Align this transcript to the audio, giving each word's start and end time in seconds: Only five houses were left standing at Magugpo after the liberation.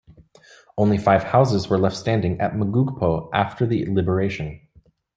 Only 0.79 0.97
five 0.97 1.25
houses 1.25 1.69
were 1.69 1.77
left 1.77 1.95
standing 1.95 2.39
at 2.41 2.55
Magugpo 2.55 3.29
after 3.35 3.67
the 3.67 3.85
liberation. 3.85 4.59